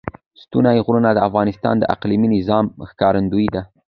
[0.41, 3.61] ستوني غرونه د افغانستان د اقلیمي نظام ښکارندوی ده.